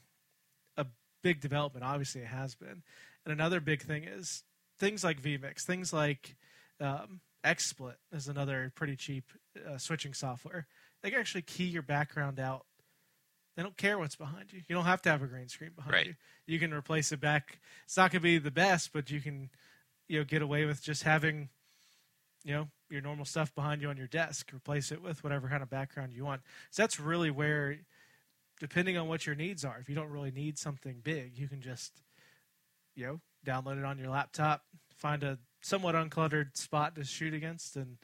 [0.76, 0.86] a
[1.22, 1.84] big development.
[1.84, 2.82] Obviously, it has been.
[3.24, 4.44] And another big thing is
[4.78, 6.36] things like vMix, things like
[6.80, 9.24] um, XSplit is another pretty cheap
[9.68, 10.66] uh, switching software.
[11.02, 12.64] They can actually key your background out.
[13.56, 14.62] They don't care what's behind you.
[14.68, 16.06] You don't have to have a green screen behind Right.
[16.06, 16.14] you.
[16.46, 17.58] You can replace it back.
[17.84, 19.50] It's not going to be the best, but you can,
[20.06, 21.48] you know, get away with just having,
[22.44, 24.50] you know, your normal stuff behind you on your desk.
[24.54, 26.42] Replace it with whatever kind of background you want.
[26.70, 27.78] So that's really where,
[28.60, 31.60] depending on what your needs are, if you don't really need something big, you can
[31.60, 31.92] just,
[32.94, 34.62] you know, download it on your laptop,
[34.96, 37.98] find a somewhat uncluttered spot to shoot against, and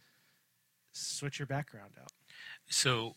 [0.93, 2.13] switch your background out.
[2.69, 3.15] So,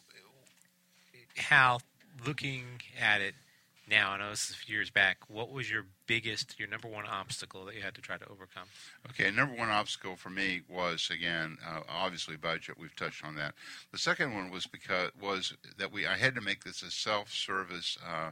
[1.36, 1.82] Hal,
[2.26, 2.64] looking
[3.00, 3.36] at it
[3.89, 5.17] now, I know this is years back.
[5.30, 8.67] What was your biggest, your number one obstacle that you had to try to overcome?
[9.10, 12.78] Okay, number one obstacle for me was again, uh, obviously budget.
[12.78, 13.56] We've touched on that.
[13.91, 17.97] The second one was because was that we I had to make this a self-service,
[18.06, 18.32] uh,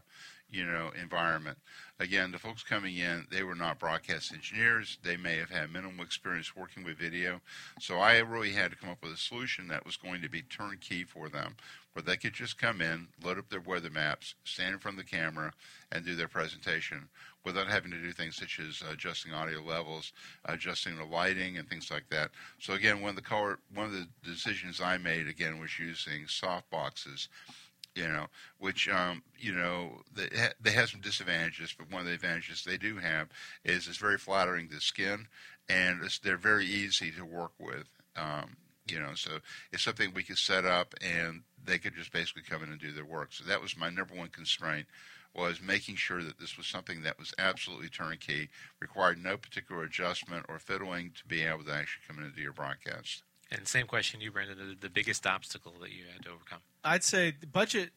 [0.52, 1.58] you know, environment.
[2.00, 4.98] Again, the folks coming in, they were not broadcast engineers.
[5.04, 7.42] They may have had minimal experience working with video,
[7.80, 10.42] so I really had to come up with a solution that was going to be
[10.42, 11.56] turnkey for them,
[11.94, 15.06] where they could just come in, load up their weather maps, stand in front of
[15.06, 15.54] the camera,
[15.92, 17.08] and do their presentation
[17.46, 20.12] without having to do things such as adjusting audio levels,
[20.46, 22.32] adjusting the lighting, and things like that.
[22.60, 26.28] So again, one of the color, one of the decisions I made again was using
[26.28, 27.30] soft boxes.
[27.96, 28.28] You know,
[28.60, 30.28] which um, you know they,
[30.62, 33.30] they have some disadvantages, but one of the advantages they do have
[33.64, 35.28] is it's very flattering to the skin,
[35.70, 37.88] and they're very easy to work with.
[38.18, 39.40] Um, you know, so
[39.72, 42.92] it's something we could set up, and they could just basically come in and do
[42.92, 43.34] their work.
[43.34, 44.88] So that was my number one constraint
[45.36, 50.46] was making sure that this was something that was absolutely turnkey, required no particular adjustment
[50.48, 53.24] or fiddling to be able to actually come in and do your broadcast.
[53.52, 54.58] And same question you, Brandon.
[54.58, 56.60] The, the biggest obstacle that you had to overcome.
[56.84, 57.92] I'd say the budget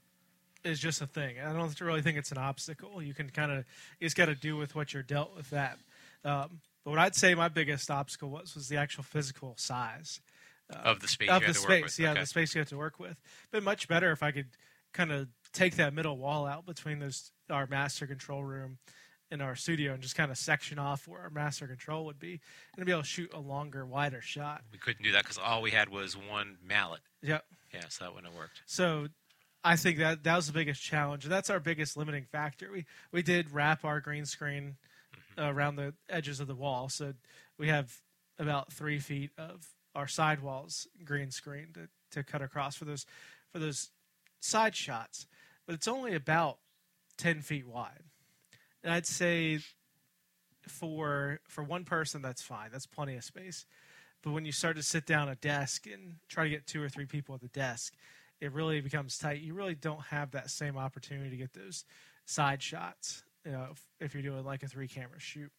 [0.65, 1.37] is just a thing.
[1.41, 3.03] I don't really think it's an obstacle.
[3.03, 3.65] You can kind of
[4.01, 5.79] it's got to do with what you're dealt with that.
[6.25, 10.21] Um, but what I'd say my biggest obstacle was was the actual physical size
[10.85, 11.69] of the space of you the to space.
[11.71, 11.99] work with.
[11.99, 12.21] Yeah, Okay.
[12.21, 13.17] the space you have to work with.
[13.51, 14.49] Been much better if I could
[14.93, 18.79] kind of take that middle wall out between those our master control room
[19.31, 22.41] and our studio and just kind of section off where our master control would be
[22.77, 24.63] and be able to shoot a longer, wider shot.
[24.73, 27.01] We couldn't do that because all we had was one mallet.
[27.23, 27.45] Yep.
[27.75, 28.63] Yeah, so that wouldn't have worked.
[28.67, 29.09] So
[29.65, 31.25] I think that that was the biggest challenge.
[31.25, 32.71] That's our biggest limiting factor.
[32.73, 34.77] We we did wrap our green screen
[35.37, 37.13] uh, around the edges of the wall, so
[37.59, 37.93] we have
[38.39, 43.05] about three feet of our sidewalls green screen to, to cut across for those
[43.53, 43.91] for those
[44.41, 45.27] side shots.
[45.67, 46.59] But it's only about
[47.17, 48.05] ten feet wide,
[48.85, 49.61] I'd say
[50.67, 52.71] for for one person that's fine.
[52.71, 53.67] That's plenty of space.
[54.23, 56.83] But when you start to sit down at a desk and try to get two
[56.83, 57.95] or three people at the desk,
[58.41, 59.41] it really becomes tight.
[59.41, 61.85] You really don't have that same opportunity to get those
[62.25, 63.23] side shots.
[63.45, 65.53] You know, if, if you're doing like a three camera shoot.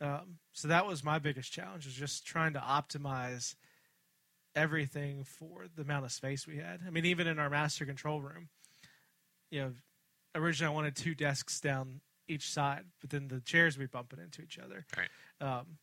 [0.00, 3.54] Um, so that was my biggest challenge was just trying to optimize
[4.56, 6.80] everything for the amount of space we had.
[6.86, 8.48] I mean, even in our master control room,
[9.50, 9.72] you know,
[10.34, 14.20] originally I wanted two desks down each side, but then the chairs would be bumping
[14.20, 14.86] into each other.
[14.96, 15.08] Right.
[15.46, 15.78] Um,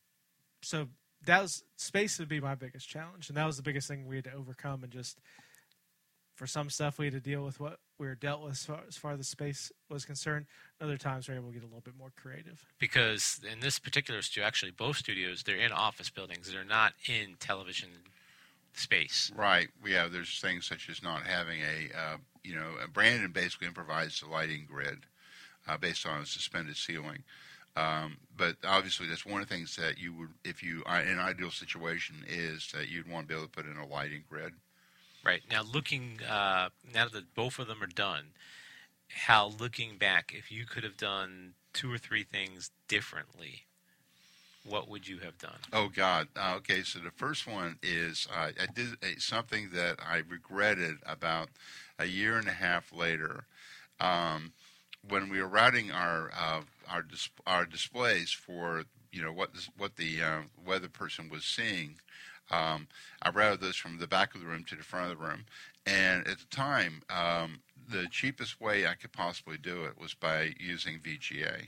[0.62, 0.88] so
[1.26, 4.16] that was space would be my biggest challenge, and that was the biggest thing we
[4.16, 4.84] had to overcome.
[4.84, 5.20] And just
[6.36, 8.80] for some stuff, we had to deal with what we were dealt with as far
[8.88, 10.46] as, far as the space was concerned.
[10.80, 12.66] Other times, we were able to get a little bit more creative.
[12.80, 16.52] Because in this particular studio, actually, both studios, they're in office buildings.
[16.52, 17.90] They're not in television
[18.74, 19.32] space.
[19.36, 19.68] Right.
[19.86, 20.08] Yeah.
[20.08, 24.68] There's things such as not having a, uh, you know, Brandon basically improvised the lighting
[24.70, 25.00] grid
[25.68, 27.24] uh, based on a suspended ceiling.
[27.76, 31.20] Um, but obviously, that's one of the things that you would, if you, in an
[31.20, 34.54] ideal situation, is that you'd want to be able to put in a lighting grid.
[35.24, 38.30] Right now, looking uh, now that both of them are done,
[39.10, 43.66] how looking back, if you could have done two or three things differently,
[44.66, 45.60] what would you have done?
[45.72, 46.28] Oh God.
[46.36, 50.98] Uh, okay, so the first one is uh, I did uh, something that I regretted
[51.06, 51.50] about
[52.00, 53.46] a year and a half later.
[54.00, 54.54] Um,
[55.10, 59.70] when we were routing our uh, our dis- our displays for you know what this,
[59.78, 61.96] what the uh, weather person was seeing,
[62.52, 62.88] um,
[63.22, 65.46] I routed those from the back of the room to the front of the room,
[65.86, 70.54] and at the time, um, the cheapest way I could possibly do it was by
[70.60, 71.68] using VGA.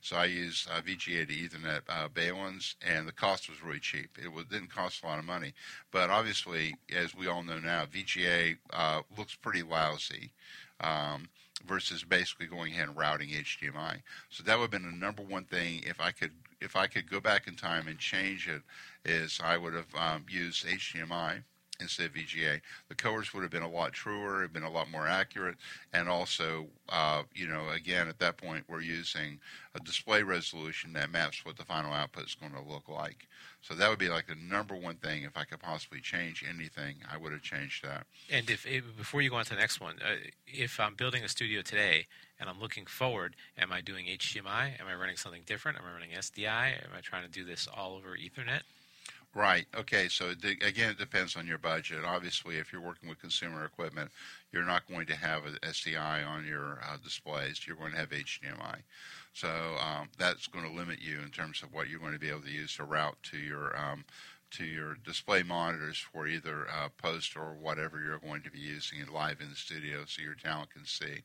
[0.00, 4.18] So I used uh, VGA to Ethernet uh, Baluns, and the cost was really cheap.
[4.22, 5.54] It was, didn't cost a lot of money,
[5.90, 10.32] but obviously, as we all know now, VGA uh, looks pretty lousy.
[10.80, 11.28] Um,
[11.66, 14.02] versus basically going ahead and routing HDMI.
[14.30, 17.10] So that would have been the number one thing if I could if I could
[17.10, 18.62] go back in time and change it
[19.04, 21.42] is I would have um, used HDMI
[21.80, 22.60] instead of VGA.
[22.88, 25.56] The colors would have been a lot truer, have been a lot more accurate,
[25.92, 29.38] and also, uh, you know, again at that point we're using
[29.74, 33.28] a display resolution that maps what the final output is going to look like.
[33.62, 35.22] So that would be like the number one thing.
[35.22, 38.06] If I could possibly change anything, I would have changed that.
[38.30, 40.14] And if before you go on to the next one, uh,
[40.46, 42.06] if I'm building a studio today
[42.40, 44.80] and I'm looking forward, am I doing HDMI?
[44.80, 45.78] Am I running something different?
[45.78, 46.84] Am I running SDI?
[46.84, 48.62] Am I trying to do this all over Ethernet?
[49.34, 49.66] Right.
[49.76, 50.08] Okay.
[50.08, 52.04] So again, it depends on your budget.
[52.04, 54.10] Obviously, if you're working with consumer equipment,
[54.52, 57.66] you're not going to have an SDI on your uh, displays.
[57.66, 58.82] You're going to have HDMI.
[59.34, 62.30] So um, that's going to limit you in terms of what you're going to be
[62.30, 64.04] able to use to route to your um,
[64.50, 68.98] to your display monitors for either uh, post or whatever you're going to be using
[69.12, 71.22] live in the studio so your talent can see.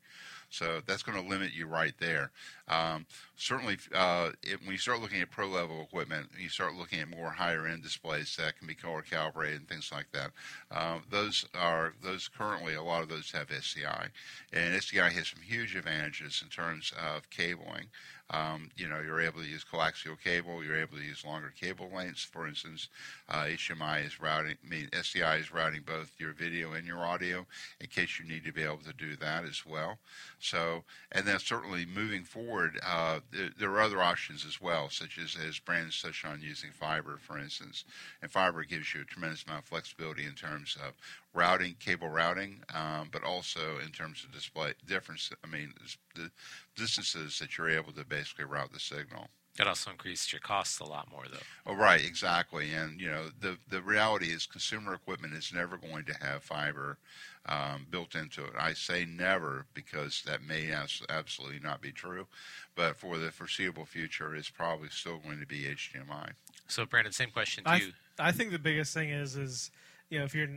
[0.54, 2.30] So that's going to limit you right there.
[2.68, 7.00] Um, certainly, uh, it, when you start looking at pro level equipment, you start looking
[7.00, 10.30] at more higher end displays that can be color calibrated and things like that.
[10.70, 14.10] Uh, those are those currently a lot of those have SDI,
[14.54, 17.88] and SDI has some huge advantages in terms of cabling.
[18.30, 20.64] Um, you know, you're able to use coaxial cable.
[20.64, 22.24] You're able to use longer cable lengths.
[22.24, 22.88] For instance,
[23.30, 24.58] uh, HMI is routing.
[24.66, 27.46] I mean, SDI is routing both your video and your audio
[27.80, 30.00] in case you need to be able to do that as well.
[30.44, 35.18] So, and then certainly moving forward, uh, there, there, are other options as well, such
[35.18, 37.86] as as Brandon touched on using fiber, for instance.
[38.22, 40.96] And fiber gives you a tremendous amount of flexibility in terms of
[41.34, 45.32] routing, cable routing, um, but also in terms of display difference.
[45.46, 45.74] I mean,
[46.14, 46.30] the
[46.76, 49.30] distances that you're able to basically route the signal.
[49.58, 51.38] That also increased your costs a lot more, though.
[51.68, 52.72] Oh, right, exactly.
[52.74, 56.98] And you know, the the reality is, consumer equipment is never going to have fiber
[57.46, 58.54] um, built into it.
[58.58, 60.72] I say never because that may
[61.10, 62.28] absolutely not be true,
[62.76, 66.32] but for the foreseeable future, it's probably still going to be HDMI.
[66.68, 67.92] So, Brandon, same question to I, you.
[68.18, 69.72] I think the biggest thing is, is
[70.10, 70.50] you know, if you're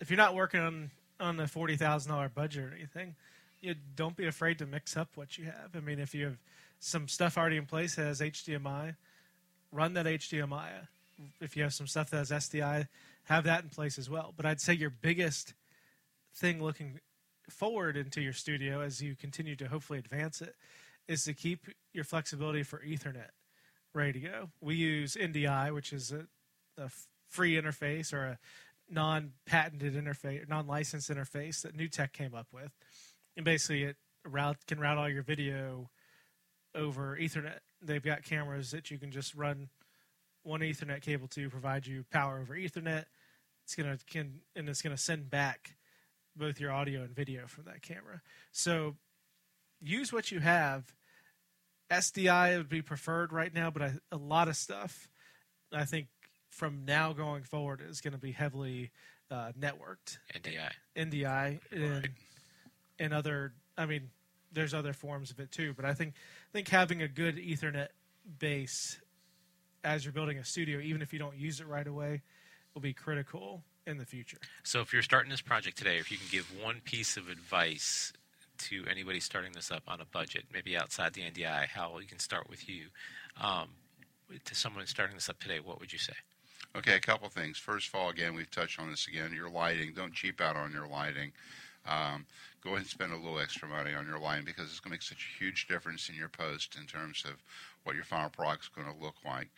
[0.00, 3.14] if you're not working on on a forty thousand dollar budget or anything,
[3.64, 5.70] you don't be afraid to mix up what you have.
[5.74, 6.38] I mean, if you have
[6.78, 8.96] some stuff already in place that has HDMI,
[9.72, 10.68] run that HDMI.
[11.40, 12.88] If you have some stuff that has SDI,
[13.24, 14.34] have that in place as well.
[14.36, 15.54] But I'd say your biggest
[16.34, 17.00] thing looking
[17.48, 20.54] forward into your studio as you continue to hopefully advance it
[21.08, 23.30] is to keep your flexibility for Ethernet
[23.94, 24.50] go.
[24.60, 26.26] We use NDI, which is a,
[26.82, 26.90] a
[27.28, 28.38] free interface or a
[28.90, 32.72] non-patented interface, non-licensed interface that NewTek came up with,
[33.36, 35.90] and basically it route can route all your video
[36.74, 37.58] over Ethernet.
[37.82, 39.68] They've got cameras that you can just run
[40.42, 43.04] one Ethernet cable to provide you power over Ethernet.
[43.64, 45.76] It's gonna can and it's gonna send back
[46.36, 48.20] both your audio and video from that camera.
[48.52, 48.96] So
[49.80, 50.92] use what you have.
[51.90, 55.08] SDI would be preferred right now, but I, a lot of stuff
[55.72, 56.06] I think
[56.50, 58.90] from now going forward is going to be heavily
[59.30, 60.18] uh, networked.
[60.34, 60.70] NDI.
[60.96, 61.60] NDI Right.
[61.72, 62.08] and
[63.00, 63.52] other.
[63.76, 64.10] I mean,
[64.52, 67.88] there's other forms of it too, but I think I think having a good Ethernet
[68.38, 68.98] base
[69.82, 72.22] as you're building a studio, even if you don't use it right away,
[72.72, 74.38] will be critical in the future.
[74.62, 78.12] So if you're starting this project today, if you can give one piece of advice
[78.56, 82.18] to anybody starting this up on a budget, maybe outside the NDI, how we can
[82.18, 82.86] start with you,
[83.40, 83.68] um,
[84.44, 86.14] to someone starting this up today, what would you say?
[86.76, 87.58] Okay, a couple things.
[87.58, 89.32] First of all, again, we've touched on this again.
[89.32, 91.32] Your lighting, don't cheap out on your lighting.
[91.86, 92.26] Um,
[92.62, 94.94] go ahead and spend a little extra money on your line because it's going to
[94.94, 97.42] make such a huge difference in your post in terms of
[97.84, 99.50] what your final product is going to look like.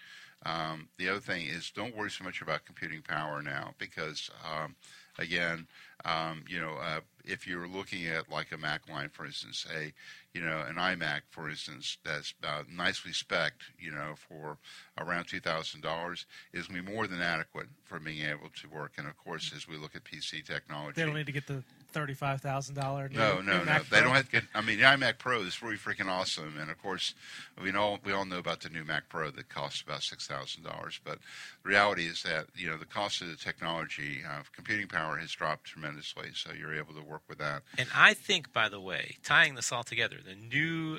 [0.44, 4.76] Um, the other thing is don't worry so much about computing power now because, um,
[5.18, 5.66] again,
[6.04, 9.92] um, you know, uh, if you're looking at like a Mac line, for instance, a
[10.34, 14.58] you know an iMac, for instance, that's uh, nicely spec'd, you know, for
[14.98, 18.68] around two thousand dollars, is going to be more than adequate for being able to
[18.68, 18.92] work.
[18.98, 21.64] And of course, as we look at PC technology, They don't need to get the
[21.96, 23.08] thirty-five thousand dollar.
[23.08, 23.78] no, no, no.
[23.90, 24.42] They don't have to get.
[24.54, 27.14] I mean, the iMac Pro is really freaking awesome, and of course,
[27.62, 30.62] we know we all know about the new Mac Pro that costs about six thousand
[30.62, 31.00] dollars.
[31.02, 31.20] But
[31.62, 35.30] the reality is that you know the cost of the technology, uh, computing power has
[35.32, 37.62] dropped tremendously, so you're able to work with that.
[37.78, 40.98] And I think, by the way, tying this all together, the new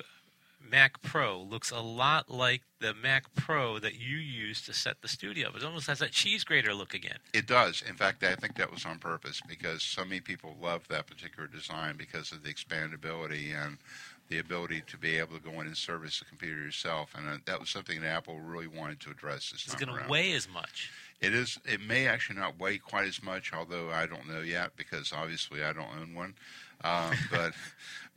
[0.60, 5.08] Mac Pro looks a lot like the Mac Pro that you used to set the
[5.08, 5.50] studio.
[5.54, 7.18] It almost has that cheese grater look again.
[7.32, 7.82] It does.
[7.88, 11.48] In fact, I think that was on purpose because so many people love that particular
[11.48, 13.78] design because of the expandability and
[14.28, 17.14] the ability to be able to go in and service the computer yourself.
[17.16, 20.04] And uh, that was something that Apple really wanted to address this It's time going
[20.04, 20.90] to weigh as much.
[21.20, 21.58] It is.
[21.64, 25.64] It may actually not weigh quite as much, although I don't know yet because obviously
[25.64, 26.34] I don't own one.
[26.84, 27.54] Um, but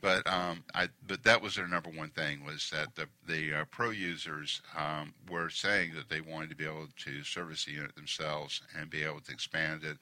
[0.00, 3.64] but um, I but that was their number one thing was that the the uh,
[3.70, 7.94] pro users um, were saying that they wanted to be able to service the unit
[7.96, 9.98] themselves and be able to expand it.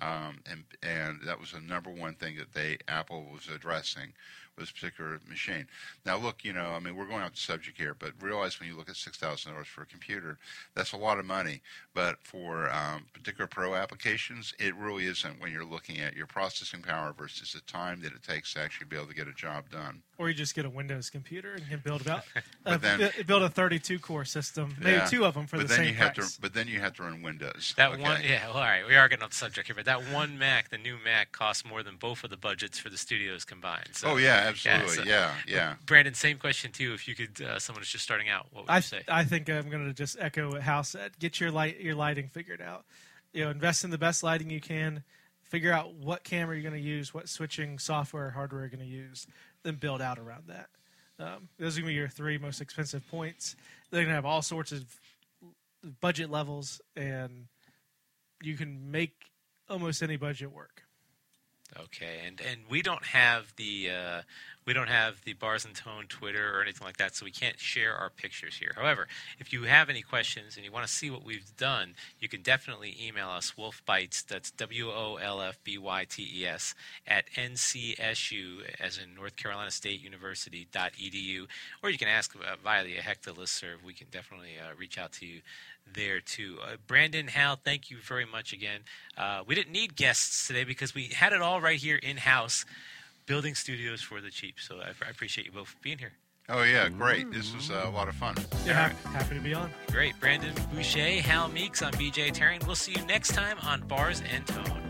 [0.00, 4.12] Um, and and that was the number one thing that they Apple was addressing
[4.60, 5.66] this particular machine.
[6.06, 8.68] Now look, you know, I mean, we're going off the subject here, but realize when
[8.68, 10.38] you look at six thousand dollars for a computer,
[10.74, 11.62] that's a lot of money.
[11.94, 16.82] But for um, particular pro applications, it really isn't when you're looking at your processing
[16.82, 19.70] power versus the time that it takes to actually be able to get a job
[19.70, 20.02] done.
[20.18, 22.24] Or you just get a Windows computer and can build about
[22.64, 25.06] But uh, then- bu- build a 32 core system, maybe Yeah.
[25.06, 26.34] two of them for but the then same you have price.
[26.34, 27.72] to, but then you have to run Windows.
[27.78, 28.02] That okay?
[28.02, 28.46] one, yeah.
[28.48, 30.76] Well, all right, we are getting off the subject here, but that one Mac, the
[30.78, 33.88] new Mac, costs more than both of the budgets for the studios combined.
[33.92, 34.96] So, Oh yeah, absolutely.
[34.96, 35.74] so- yeah, yeah.
[35.86, 36.92] Brandon, same question to you.
[36.94, 39.02] If you could, uh, someone who's just starting out, what would I you say?
[39.08, 41.18] I think I'm going to just echo what Hal said.
[41.18, 42.84] Get your light your lighting figured out.
[43.32, 45.04] You know, invest in the best lighting you can.
[45.42, 48.80] Figure out what camera you're going to use, what switching software or hardware you're going
[48.80, 49.26] to use,
[49.64, 50.68] then build out around that.
[51.18, 53.56] Um, those are going to be your three most expensive points.
[53.90, 54.84] They're going to have all sorts of
[56.00, 57.46] budget levels, and
[58.42, 59.12] you can make
[59.68, 60.82] almost any budget work.
[61.78, 64.22] Okay, and and we don't have the uh,
[64.66, 67.58] we don't have the Bars and Tone Twitter or anything like that, so we can't
[67.58, 68.72] share our pictures here.
[68.76, 69.08] However,
[69.38, 72.42] if you have any questions and you want to see what we've done, you can
[72.42, 74.24] definitely email us Wolf Bytes.
[74.26, 76.74] That's W O L F B Y T E S
[77.06, 81.46] at NCSU, as in North Carolina State University edu,
[81.82, 83.82] or you can ask uh, via the Hecta listserv.
[83.84, 85.40] We can definitely uh, reach out to you
[85.92, 86.58] there too.
[86.62, 88.80] Uh, Brandon, Hal, thank you very much again.
[89.16, 92.64] Uh, we didn't need guests today because we had it all right here in house,
[93.30, 94.58] building studios for the cheap.
[94.58, 96.10] So I, I appreciate you both being here.
[96.48, 97.30] Oh yeah, great.
[97.30, 98.34] This was uh, a lot of fun.
[98.66, 99.70] Yeah, hap- happy to be on.
[99.92, 102.66] Great, Brandon Boucher, Hal Meeks, I'm BJ Attarian.
[102.66, 104.89] We'll see you next time on Bars and Tone.